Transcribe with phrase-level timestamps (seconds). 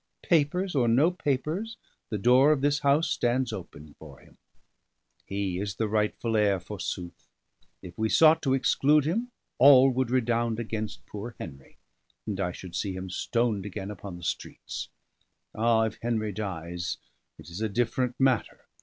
[0.23, 1.77] Papers or no papers,
[2.09, 4.39] the door of this house stands open for him;
[5.27, 7.27] he is the rightful heir, forsooth!
[7.83, 9.29] If we sought to exclude him,
[9.59, 11.77] all would redound against poor Henry,
[12.25, 14.89] and I should see him stoned again upon the streets.
[15.53, 15.83] Ah!
[15.83, 16.97] if Henry dies,
[17.37, 18.65] it is a different matter!